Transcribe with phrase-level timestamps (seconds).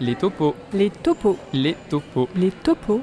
[0.00, 0.54] Les topos.
[0.72, 1.36] Les topos.
[1.52, 2.28] Les topos.
[2.36, 3.00] Les topos.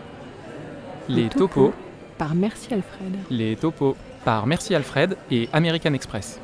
[1.10, 1.74] Les topos.
[2.18, 3.18] Par Merci Alfred.
[3.30, 3.98] Les topos.
[4.24, 6.40] Par Merci Alfred et American Express.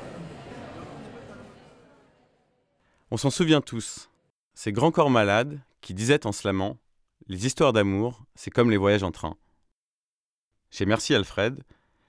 [3.12, 4.10] On s'en souvient tous.
[4.54, 6.78] Ces grands corps malades qui disaient en slamant
[7.28, 9.38] Les histoires d'amour, c'est comme les voyages en train.
[10.70, 11.64] Chez Merci Alfred,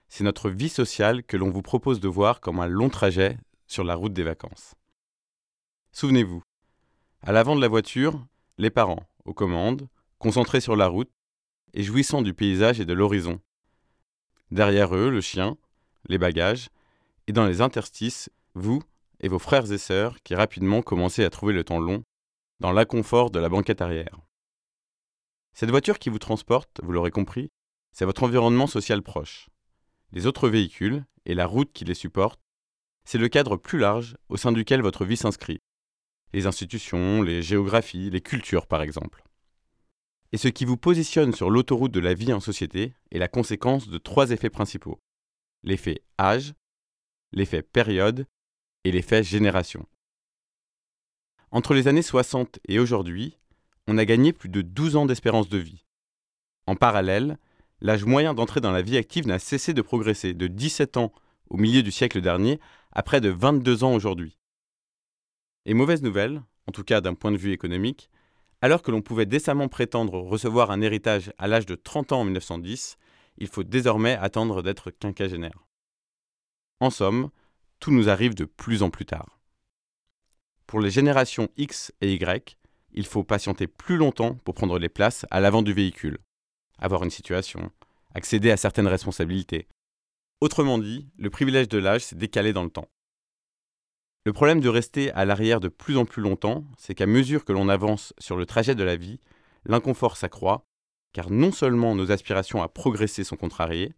[0.08, 3.38] c'est notre vie sociale que l'on vous propose de voir comme un long trajet
[3.68, 4.74] sur la route des vacances.
[5.92, 6.42] Souvenez-vous,
[7.22, 8.26] à l'avant de la voiture,
[8.62, 11.10] les parents, aux commandes, concentrés sur la route
[11.74, 13.40] et jouissant du paysage et de l'horizon.
[14.52, 15.56] Derrière eux, le chien,
[16.08, 16.68] les bagages,
[17.26, 18.80] et dans les interstices, vous
[19.18, 22.04] et vos frères et sœurs qui rapidement commencez à trouver le temps long
[22.60, 24.20] dans l'inconfort de la banquette arrière.
[25.54, 27.50] Cette voiture qui vous transporte, vous l'aurez compris,
[27.90, 29.48] c'est votre environnement social proche.
[30.12, 32.40] Les autres véhicules et la route qui les supporte,
[33.04, 35.60] c'est le cadre plus large au sein duquel votre vie s'inscrit.
[36.32, 39.22] Les institutions, les géographies, les cultures par exemple.
[40.32, 43.88] Et ce qui vous positionne sur l'autoroute de la vie en société est la conséquence
[43.88, 44.98] de trois effets principaux.
[45.62, 46.54] L'effet âge,
[47.32, 48.26] l'effet période
[48.84, 49.86] et l'effet génération.
[51.50, 53.38] Entre les années 60 et aujourd'hui,
[53.86, 55.84] on a gagné plus de 12 ans d'espérance de vie.
[56.66, 57.38] En parallèle,
[57.82, 61.12] l'âge moyen d'entrer dans la vie active n'a cessé de progresser de 17 ans
[61.50, 62.58] au milieu du siècle dernier
[62.92, 64.38] à près de 22 ans aujourd'hui.
[65.64, 68.10] Et mauvaise nouvelle, en tout cas d'un point de vue économique,
[68.60, 72.24] alors que l'on pouvait décemment prétendre recevoir un héritage à l'âge de 30 ans en
[72.24, 72.96] 1910,
[73.38, 75.66] il faut désormais attendre d'être quinquagénaire.
[76.80, 77.30] En somme,
[77.80, 79.40] tout nous arrive de plus en plus tard.
[80.66, 82.56] Pour les générations X et Y,
[82.92, 86.18] il faut patienter plus longtemps pour prendre les places à l'avant du véhicule,
[86.78, 87.70] avoir une situation,
[88.14, 89.66] accéder à certaines responsabilités.
[90.40, 92.88] Autrement dit, le privilège de l'âge s'est décalé dans le temps.
[94.24, 97.52] Le problème de rester à l'arrière de plus en plus longtemps, c'est qu'à mesure que
[97.52, 99.18] l'on avance sur le trajet de la vie,
[99.64, 100.64] l'inconfort s'accroît,
[101.12, 103.94] car non seulement nos aspirations à progresser sont contrariées,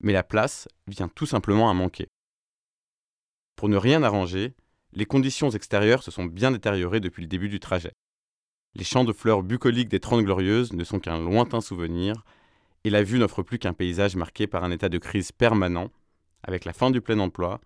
[0.00, 2.08] mais la place vient tout simplement à manquer.
[3.54, 4.54] Pour ne rien arranger,
[4.92, 7.92] les conditions extérieures se sont bien détériorées depuis le début du trajet.
[8.74, 12.24] Les champs de fleurs bucoliques des Trente Glorieuses ne sont qu'un lointain souvenir,
[12.84, 15.90] et la vue n'offre plus qu'un paysage marqué par un état de crise permanent,
[16.42, 17.60] avec la fin du plein emploi,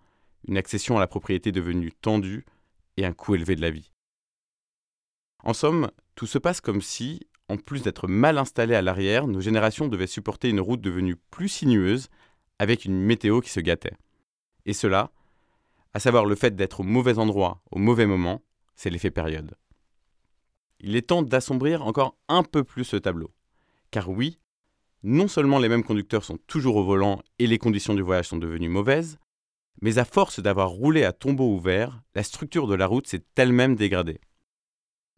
[0.46, 2.44] une accession à la propriété devenue tendue
[2.96, 3.90] et un coût élevé de la vie.
[5.42, 9.40] En somme, tout se passe comme si, en plus d'être mal installées à l'arrière, nos
[9.40, 12.08] générations devaient supporter une route devenue plus sinueuse,
[12.58, 13.96] avec une météo qui se gâtait.
[14.64, 15.10] Et cela,
[15.92, 18.42] à savoir le fait d'être au mauvais endroit au mauvais moment,
[18.74, 19.56] c'est l'effet période
[20.84, 23.32] il est temps d'assombrir encore un peu plus ce tableau.
[23.90, 24.38] Car oui,
[25.02, 28.36] non seulement les mêmes conducteurs sont toujours au volant et les conditions du voyage sont
[28.36, 29.18] devenues mauvaises,
[29.80, 33.76] mais à force d'avoir roulé à tombeau ouvert, la structure de la route s'est elle-même
[33.76, 34.20] dégradée.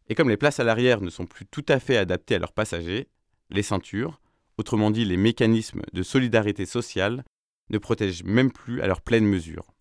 [0.09, 2.53] Et comme les places à l'arrière ne sont plus tout à fait adaptées à leurs
[2.53, 3.09] passagers,
[3.51, 4.21] les ceintures,
[4.59, 7.25] autrement dit les mécanismes de solidarité sociale,
[7.71, 9.73] ne protègent même plus à leur pleine mesure.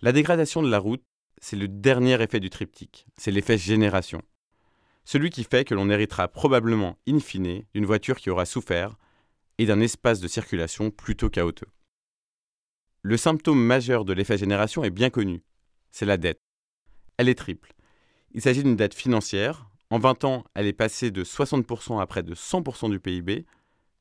[0.00, 1.04] La dégradation de la route
[1.44, 4.22] c'est le dernier effet du triptyque, c'est l'effet génération.
[5.04, 8.96] Celui qui fait que l'on héritera probablement in fine d'une voiture qui aura souffert
[9.58, 11.68] et d'un espace de circulation plutôt chaotique.
[13.06, 15.42] Le symptôme majeur de l'effet génération est bien connu,
[15.90, 16.40] c'est la dette.
[17.18, 17.74] Elle est triple.
[18.32, 19.68] Il s'agit d'une dette financière.
[19.90, 23.44] En 20 ans, elle est passée de 60% à près de 100% du PIB,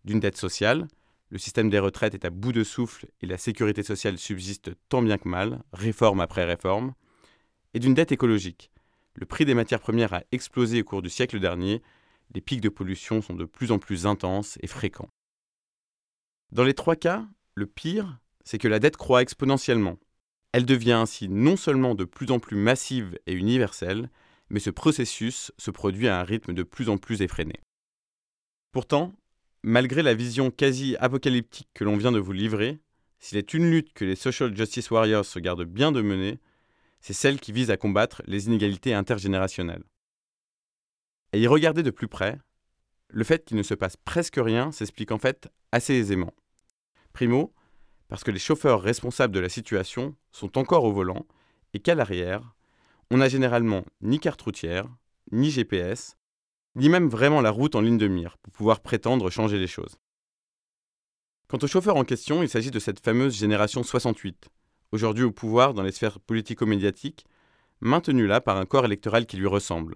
[0.05, 0.87] d'une dette sociale.
[1.31, 5.01] Le système des retraites est à bout de souffle et la sécurité sociale subsiste tant
[5.01, 6.93] bien que mal, réforme après réforme
[7.73, 8.71] et d'une dette écologique.
[9.15, 11.81] Le prix des matières premières a explosé au cours du siècle dernier,
[12.33, 15.09] les pics de pollution sont de plus en plus intenses et fréquents.
[16.53, 19.99] Dans les trois cas, le pire, c'est que la dette croît exponentiellement.
[20.51, 24.09] Elle devient ainsi non seulement de plus en plus massive et universelle,
[24.49, 27.55] mais ce processus se produit à un rythme de plus en plus effréné.
[28.71, 29.13] Pourtant,
[29.63, 32.79] malgré la vision quasi apocalyptique que l'on vient de vous livrer,
[33.19, 36.39] s'il est une lutte que les social justice warriors se gardent bien de mener,
[36.99, 39.83] c'est celle qui vise à combattre les inégalités intergénérationnelles.
[41.31, 42.37] Et y regarder de plus près,
[43.09, 46.33] le fait qu'il ne se passe presque rien s'explique en fait assez aisément.
[47.13, 47.53] Primo,
[48.13, 51.25] parce que les chauffeurs responsables de la situation sont encore au volant
[51.73, 52.53] et qu'à l'arrière,
[53.09, 54.87] on n'a généralement ni carte routière,
[55.31, 56.15] ni GPS,
[56.75, 59.97] ni même vraiment la route en ligne de mire pour pouvoir prétendre changer les choses.
[61.47, 64.47] Quant aux chauffeurs en question, il s'agit de cette fameuse génération 68,
[64.91, 67.25] aujourd'hui au pouvoir dans les sphères politico-médiatiques,
[67.81, 69.95] maintenu là par un corps électoral qui lui ressemble.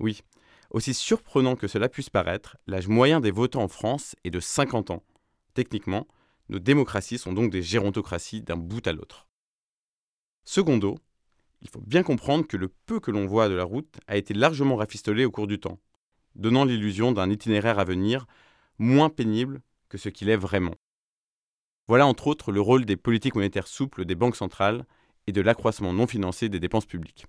[0.00, 0.20] Oui,
[0.68, 4.90] aussi surprenant que cela puisse paraître, l'âge moyen des votants en France est de 50
[4.90, 5.02] ans.
[5.54, 6.06] Techniquement,
[6.48, 9.28] nos démocraties sont donc des gérontocraties d'un bout à l'autre.
[10.44, 10.98] Secondo,
[11.62, 14.34] il faut bien comprendre que le peu que l'on voit de la route a été
[14.34, 15.80] largement rafistolé au cours du temps,
[16.34, 18.26] donnant l'illusion d'un itinéraire à venir
[18.78, 20.74] moins pénible que ce qu'il est vraiment.
[21.88, 24.86] Voilà entre autres le rôle des politiques monétaires souples des banques centrales
[25.26, 27.26] et de l'accroissement non financé des dépenses publiques.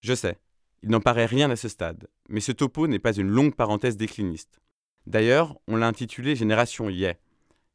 [0.00, 0.38] Je sais,
[0.82, 3.96] il n'en paraît rien à ce stade, mais ce topo n'est pas une longue parenthèse
[3.96, 4.60] décliniste.
[5.06, 7.14] D'ailleurs, on l'a intitulé Génération Yé.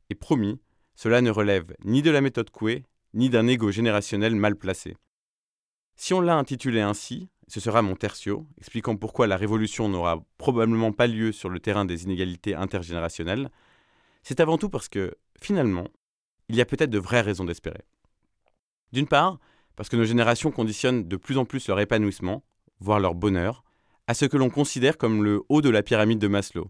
[0.09, 0.59] Et promis,
[0.95, 4.95] cela ne relève ni de la méthode Coué, ni d'un ego générationnel mal placé.
[5.95, 10.91] Si on l'a intitulé ainsi, ce sera mon tertio, expliquant pourquoi la révolution n'aura probablement
[10.91, 13.49] pas lieu sur le terrain des inégalités intergénérationnelles,
[14.23, 15.87] c'est avant tout parce que, finalement,
[16.49, 17.83] il y a peut-être de vraies raisons d'espérer.
[18.91, 19.39] D'une part,
[19.75, 22.43] parce que nos générations conditionnent de plus en plus leur épanouissement,
[22.79, 23.63] voire leur bonheur,
[24.07, 26.69] à ce que l'on considère comme le haut de la pyramide de Maslow.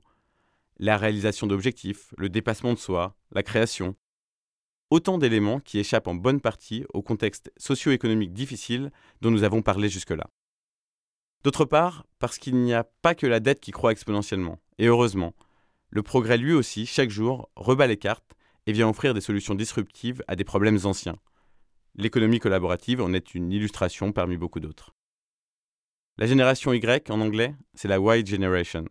[0.78, 3.96] La réalisation d'objectifs, le dépassement de soi, la création.
[4.90, 8.92] Autant d'éléments qui échappent en bonne partie au contexte socio-économique difficile
[9.22, 10.30] dont nous avons parlé jusque-là.
[11.44, 15.34] D'autre part, parce qu'il n'y a pas que la dette qui croît exponentiellement, et heureusement,
[15.90, 18.34] le progrès lui aussi, chaque jour, rebat les cartes
[18.66, 21.18] et vient offrir des solutions disruptives à des problèmes anciens.
[21.96, 24.94] L'économie collaborative en est une illustration parmi beaucoup d'autres.
[26.18, 28.86] La génération Y, en anglais, c'est la Y Generation,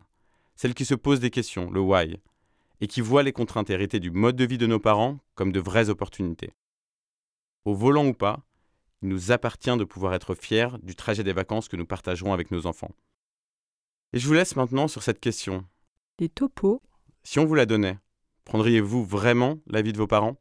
[0.54, 2.18] celle qui se pose des questions, le why,
[2.80, 5.60] et qui voit les contraintes héritées du mode de vie de nos parents comme de
[5.60, 6.52] vraies opportunités.
[7.64, 8.44] Au volant ou pas,
[9.02, 12.50] il nous appartient de pouvoir être fiers du trajet des vacances que nous partagerons avec
[12.50, 12.94] nos enfants.
[14.12, 15.66] Et je vous laisse maintenant sur cette question.
[16.18, 16.82] Des topos.
[17.22, 17.98] Si on vous la donnait,
[18.44, 20.36] prendriez-vous vraiment l'avis de vos parents?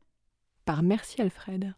[0.65, 1.73] Par Merci Alfred.